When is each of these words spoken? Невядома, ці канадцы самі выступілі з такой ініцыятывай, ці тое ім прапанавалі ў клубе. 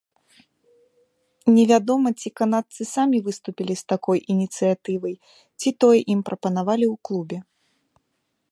Невядома, 1.57 2.09
ці 2.23 2.29
канадцы 2.41 2.81
самі 2.95 3.17
выступілі 3.27 3.73
з 3.81 3.85
такой 3.93 4.19
ініцыятывай, 4.35 5.13
ці 5.59 5.69
тое 5.85 5.99
ім 6.15 6.19
прапанавалі 6.31 6.85
ў 6.93 6.95
клубе. 7.11 7.37